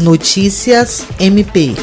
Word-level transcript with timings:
Notícias 0.00 1.06
MP. 1.18 1.74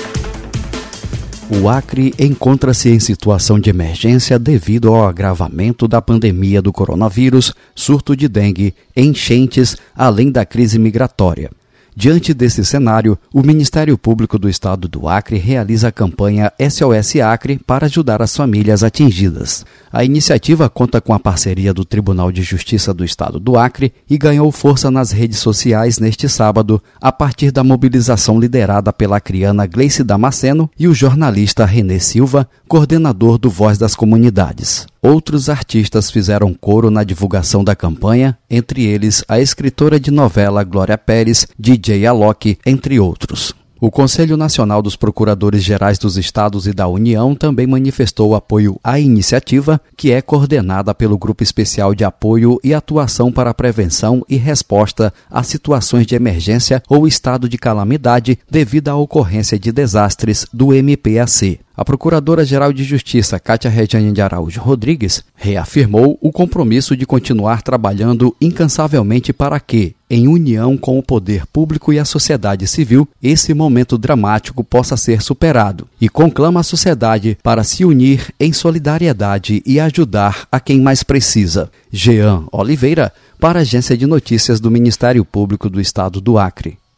O 1.51 1.69
Acre 1.69 2.15
encontra-se 2.17 2.89
em 2.89 2.99
situação 2.99 3.59
de 3.59 3.69
emergência 3.69 4.39
devido 4.39 4.89
ao 4.89 5.07
agravamento 5.07 5.87
da 5.87 6.01
pandemia 6.01 6.59
do 6.59 6.73
coronavírus, 6.73 7.53
surto 7.75 8.15
de 8.15 8.27
dengue, 8.27 8.73
enchentes, 8.95 9.77
além 9.95 10.31
da 10.31 10.43
crise 10.47 10.79
migratória. 10.79 11.51
Diante 11.99 12.31
desse 12.31 12.63
cenário, 12.63 13.17
o 13.33 13.41
Ministério 13.41 13.97
Público 13.97 14.37
do 14.37 14.47
Estado 14.47 14.87
do 14.87 15.09
Acre 15.09 15.39
realiza 15.39 15.87
a 15.87 15.91
campanha 15.91 16.53
SOS 16.59 17.15
Acre 17.15 17.57
para 17.65 17.87
ajudar 17.87 18.21
as 18.21 18.37
famílias 18.37 18.83
atingidas. 18.83 19.65
A 19.91 20.03
iniciativa 20.03 20.69
conta 20.69 21.01
com 21.01 21.11
a 21.11 21.19
parceria 21.19 21.73
do 21.73 21.83
Tribunal 21.83 22.31
de 22.31 22.43
Justiça 22.43 22.93
do 22.93 23.03
Estado 23.03 23.39
do 23.39 23.57
Acre 23.57 23.91
e 24.07 24.15
ganhou 24.15 24.51
força 24.51 24.91
nas 24.91 25.11
redes 25.11 25.39
sociais 25.39 25.97
neste 25.97 26.29
sábado, 26.29 26.79
a 27.01 27.11
partir 27.11 27.49
da 27.49 27.63
mobilização 27.63 28.39
liderada 28.39 28.93
pela 28.93 29.19
criana 29.19 29.65
Gleice 29.65 30.03
Damasceno 30.03 30.69
e 30.77 30.87
o 30.87 30.93
jornalista 30.93 31.65
Renê 31.65 31.99
Silva, 31.99 32.47
coordenador 32.67 33.39
do 33.39 33.49
Voz 33.49 33.79
das 33.79 33.95
Comunidades. 33.95 34.85
Outros 35.01 35.47
artistas 35.47 36.11
fizeram 36.11 36.53
coro 36.53 36.91
na 36.91 37.03
divulgação 37.03 37.63
da 37.63 37.75
campanha, 37.75 38.37
entre 38.49 38.83
eles 38.83 39.23
a 39.27 39.39
escritora 39.39 39.99
de 39.99 40.11
novela 40.11 40.63
Glória 40.63 40.97
Pérez, 40.97 41.47
DJ 41.57 41.86
Alok, 41.93 42.57
entre 42.65 42.99
outros. 42.99 43.53
O 43.79 43.91
Conselho 43.91 44.35
Nacional 44.35 44.81
dos 44.81 44.95
Procuradores 44.95 45.63
Gerais 45.63 45.99
dos 45.99 46.17
Estados 46.17 46.65
e 46.65 46.73
da 46.73 46.87
União 46.87 47.35
também 47.35 47.67
manifestou 47.67 48.33
apoio 48.33 48.79
à 48.83 48.99
iniciativa, 48.99 49.79
que 49.95 50.11
é 50.11 50.19
coordenada 50.19 50.95
pelo 50.95 51.15
Grupo 51.15 51.43
Especial 51.43 51.93
de 51.93 52.03
Apoio 52.03 52.59
e 52.63 52.73
Atuação 52.73 53.31
para 53.31 53.51
a 53.51 53.53
Prevenção 53.53 54.25
e 54.27 54.35
Resposta 54.35 55.13
a 55.29 55.43
Situações 55.43 56.07
de 56.07 56.15
Emergência 56.15 56.81
ou 56.89 57.07
Estado 57.07 57.47
de 57.47 57.57
Calamidade 57.57 58.39
devido 58.49 58.89
à 58.89 58.95
ocorrência 58.95 59.59
de 59.59 59.71
desastres 59.71 60.47
do 60.51 60.69
MPAC. 60.73 61.59
A 61.77 61.85
Procuradora-Geral 61.85 62.73
de 62.73 62.83
Justiça, 62.83 63.39
Cátia 63.39 63.69
Regiane 63.69 64.11
de 64.11 64.19
Araújo 64.19 64.59
Rodrigues, 64.59 65.23
reafirmou 65.35 66.17
o 66.19 66.31
compromisso 66.31 66.97
de 66.97 67.05
continuar 67.05 67.61
trabalhando 67.61 68.35
incansavelmente 68.41 69.31
para 69.31 69.59
que, 69.59 69.93
em 70.09 70.27
união 70.27 70.75
com 70.75 70.97
o 70.97 71.03
poder 71.03 71.45
público 71.45 71.93
e 71.93 71.99
a 71.99 72.03
sociedade 72.03 72.65
civil, 72.65 73.07
esse 73.21 73.53
momento 73.53 73.95
dramático 73.95 74.63
possa 74.63 74.97
ser 74.97 75.21
superado 75.21 75.87
e 76.01 76.09
conclama 76.09 76.61
a 76.61 76.63
sociedade 76.63 77.37
para 77.43 77.63
se 77.63 77.85
unir 77.85 78.33
em 78.39 78.51
solidariedade 78.51 79.61
e 79.63 79.79
ajudar 79.79 80.47
a 80.51 80.59
quem 80.59 80.81
mais 80.81 81.03
precisa. 81.03 81.69
Jean 81.91 82.45
Oliveira, 82.51 83.13
para 83.39 83.59
a 83.59 83.61
Agência 83.61 83.95
de 83.95 84.07
Notícias 84.07 84.59
do 84.59 84.71
Ministério 84.71 85.23
Público 85.23 85.69
do 85.69 85.79
Estado 85.79 86.19
do 86.19 86.39
Acre. 86.39 86.79